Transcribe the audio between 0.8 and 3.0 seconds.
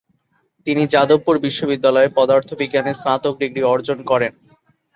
যাদবপুর বিশ্ববিদ্যালয়ে পদার্থবিজ্ঞানে